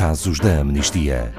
[0.00, 1.30] casos da amnistia.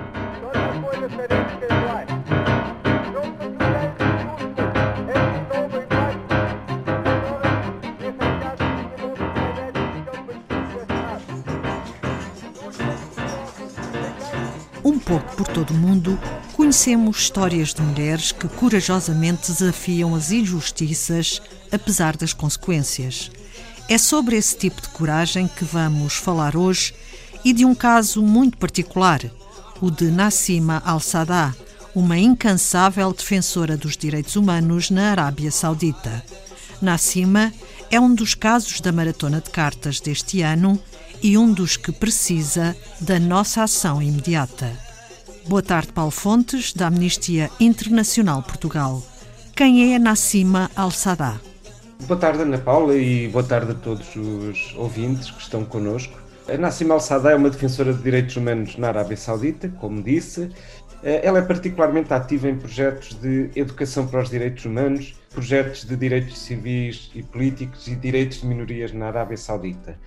[14.84, 16.20] Um pouco por todo o mundo,
[16.54, 21.42] conhecemos histórias de mulheres que corajosamente desafiam as injustiças,
[21.72, 23.32] apesar das consequências.
[23.90, 26.94] É sobre esse tipo de coragem que vamos falar hoje
[27.44, 29.22] e de um caso muito particular,
[29.82, 31.56] o de Nassima Al-Saddah,
[31.94, 36.24] uma incansável defensora dos direitos humanos na Arábia Saudita.
[36.82, 37.52] Nassima
[37.90, 40.80] é um dos casos da Maratona de Cartas deste ano
[41.22, 44.72] e um dos que precisa da nossa ação imediata.
[45.48, 49.04] Boa tarde, Paulo Fontes, da Amnistia Internacional Portugal.
[49.56, 51.42] Quem é Nassima Al-Saddah?
[52.08, 56.20] Boa tarde, Ana Paula, e boa tarde a todos os ouvintes que estão connosco.
[56.60, 60.50] Nassim Al-Saddah é uma defensora de direitos humanos na Arábia Saudita, como disse.
[61.04, 65.96] Eh, ela é particularmente ativa em projetos de educação para os direitos humanos, projetos de
[65.96, 69.98] direitos civis e políticos e direitos de minorias na Arábia Saudita.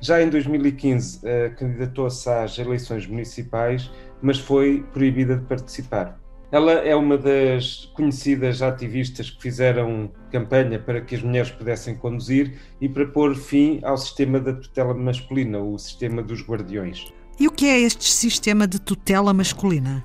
[0.00, 3.90] Já em 2015, eh, candidatou-se às eleições municipais,
[4.22, 6.18] mas foi proibida de participar.
[6.52, 12.58] Ela é uma das conhecidas ativistas que fizeram campanha para que as mulheres pudessem conduzir
[12.80, 17.12] e para pôr fim ao sistema da tutela masculina, o sistema dos guardiões.
[17.38, 20.04] E o que é este sistema de tutela masculina?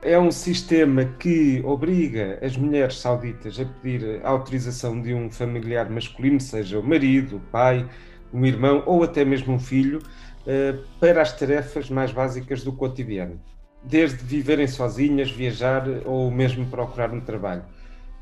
[0.00, 5.90] É um sistema que obriga as mulheres sauditas a pedir a autorização de um familiar
[5.90, 7.86] masculino, seja o marido, o pai,
[8.32, 10.00] um irmão ou até mesmo um filho,
[10.46, 13.38] eh, para as tarefas mais básicas do cotidiano
[13.84, 17.64] desde viverem sozinhas, viajar ou mesmo procurar um trabalho.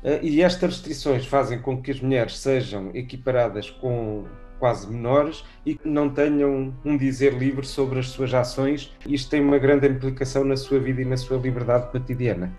[0.03, 4.25] Eh, e estas restrições fazem com que as mulheres sejam equiparadas com
[4.59, 8.91] quase menores e que não tenham um dizer livre sobre as suas ações.
[9.07, 12.51] Isto tem uma grande implicação na sua vida e na sua liberdade cotidiana.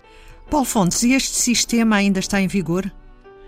[0.49, 2.91] Paulo Fontes, e este sistema ainda está em vigor?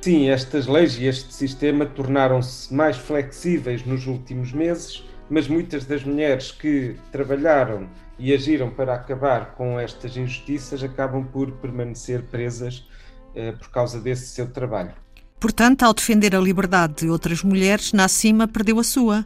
[0.01, 6.03] Sim, estas leis e este sistema tornaram-se mais flexíveis nos últimos meses, mas muitas das
[6.03, 12.87] mulheres que trabalharam e agiram para acabar com estas injustiças acabam por permanecer presas
[13.35, 14.93] eh, por causa desse seu trabalho.
[15.39, 19.25] Portanto, ao defender a liberdade de outras mulheres, Nassima perdeu a sua.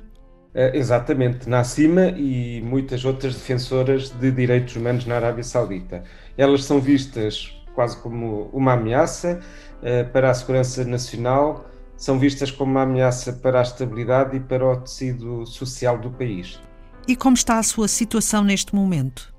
[0.53, 6.03] Eh, exatamente, Nassima e muitas outras defensoras de direitos humanos na Arábia Saudita.
[6.37, 9.39] Elas são vistas quase como uma ameaça
[9.81, 14.65] eh, para a segurança nacional, são vistas como uma ameaça para a estabilidade e para
[14.65, 16.59] o tecido social do país.
[17.05, 19.33] E como está a sua situação neste momento?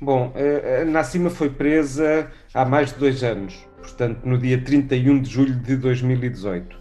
[0.00, 0.34] Bom,
[0.80, 5.54] a Nassima foi presa há mais de dois anos, portanto, no dia 31 de julho
[5.54, 6.76] de 2018.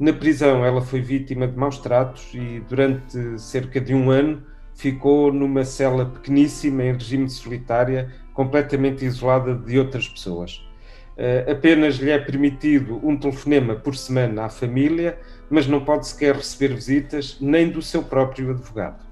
[0.00, 4.42] Na prisão, ela foi vítima de maus tratos e, durante cerca de um ano,
[4.74, 10.66] ficou numa cela pequeníssima, em regime de solitária, completamente isolada de outras pessoas.
[11.16, 16.34] Uh, apenas lhe é permitido um telefonema por semana à família, mas não pode sequer
[16.34, 19.04] receber visitas nem do seu próprio advogado.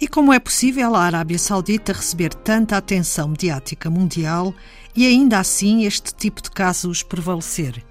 [0.00, 4.54] E como é possível a Arábia Saudita receber tanta atenção mediática mundial
[4.94, 7.82] e ainda assim este tipo de casos prevalecer?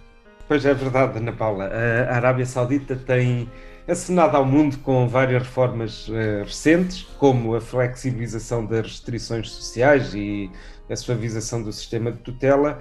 [0.47, 1.71] Pois é verdade, Ana Paula.
[2.09, 3.49] A Arábia Saudita tem
[3.87, 10.49] acenado ao mundo com várias reformas uh, recentes, como a flexibilização das restrições sociais e
[10.89, 12.79] a suavização do sistema de tutela,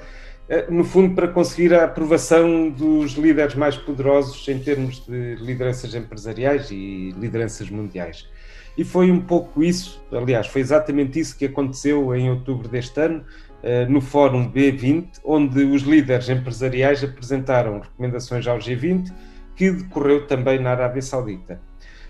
[0.49, 5.95] uh, no fundo para conseguir a aprovação dos líderes mais poderosos em termos de lideranças
[5.95, 8.29] empresariais e lideranças mundiais.
[8.77, 13.23] E foi um pouco isso, aliás, foi exatamente isso que aconteceu em outubro deste ano,
[13.63, 19.13] eh, no Fórum B20, onde os líderes empresariais apresentaram recomendações ao G20,
[19.55, 21.61] que decorreu também na Arábia Saudita.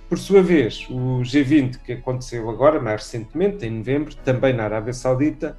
[0.08, 4.92] Por sua vez, o G20, que aconteceu agora, mais recentemente, em novembro, também na Arábia
[4.92, 5.58] Saudita,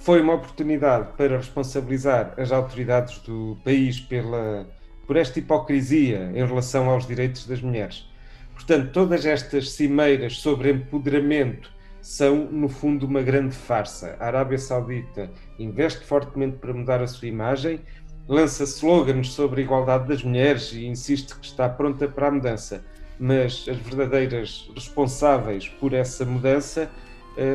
[0.00, 4.66] foi uma oportunidade para responsabilizar as autoridades do país pela,
[5.06, 8.08] por esta hipocrisia em relação aos direitos das mulheres.
[8.54, 14.16] Portanto, todas estas cimeiras sobre empoderamento são, no fundo, uma grande farsa.
[14.18, 17.80] A Arábia Saudita investe fortemente para mudar a sua imagem,
[18.26, 22.84] lança slogans sobre a igualdade das mulheres e insiste que está pronta para a mudança,
[23.18, 26.90] mas as verdadeiras responsáveis por essa mudança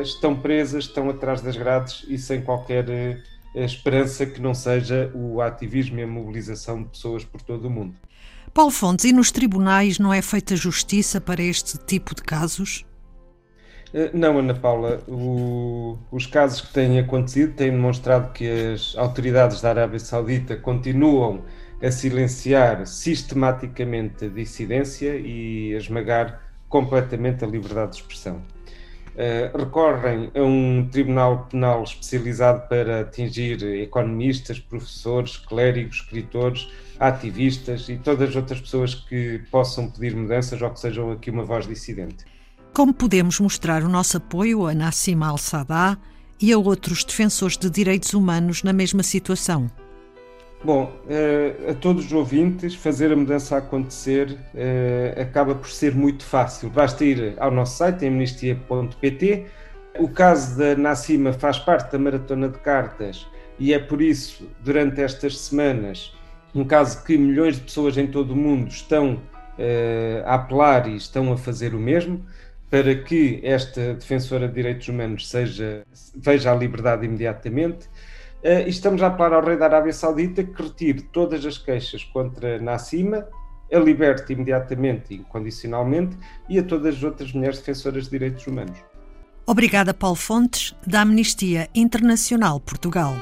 [0.02, 5.40] estão presas, estão atrás das grades e sem qualquer uh, esperança que não seja o
[5.40, 7.94] ativismo e a mobilização de pessoas por todo o mundo.
[8.52, 12.84] Paulo Fontes, e nos tribunais não é feita justiça para este tipo de casos?
[13.92, 15.02] Eh, não, Ana Paula.
[15.06, 21.44] O, os casos que têm acontecido têm demonstrado que as autoridades da Arábia Saudita continuam
[21.80, 28.42] a silenciar sistematicamente a dissidência e a esmagar completamente a liberdade de expressão.
[29.14, 36.68] Uh, recorrem a um tribunal penal especializado para atingir economistas, professores, clérigos, escritores,
[36.98, 41.44] ativistas e todas as outras pessoas que possam pedir mudanças ou que sejam aqui uma
[41.44, 42.24] voz dissidente.
[42.72, 45.96] Como podemos mostrar o nosso apoio a Nassim al-Saddah
[46.40, 49.70] e a outros defensores de direitos humanos na mesma situação?
[50.64, 56.24] Bom, uh, a todos os ouvintes, fazer a mudança acontecer uh, acaba por ser muito
[56.24, 56.70] fácil.
[56.70, 59.44] Basta ir ao nosso site, amnistia.pt.
[59.98, 63.26] O caso da Nassima faz parte da Maratona de Cartas
[63.58, 66.14] e é por isso, durante estas semanas,
[66.54, 70.96] um caso que milhões de pessoas em todo o mundo estão uh, a apelar e
[70.96, 72.24] estão a fazer o mesmo
[72.70, 75.82] para que esta defensora de direitos humanos seja,
[76.16, 77.86] veja a liberdade imediatamente
[78.44, 82.58] Uh, estamos a apelar ao rei da Arábia Saudita que retire todas as queixas contra
[82.58, 83.26] Nassima,
[83.72, 86.14] a liberte imediatamente e incondicionalmente
[86.46, 88.78] e a todas as outras mulheres defensoras de direitos humanos.
[89.46, 93.14] Obrigada, Paulo Fontes, da Amnistia Internacional Portugal.